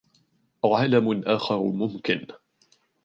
[0.65, 2.25] عالم آخر ممكن.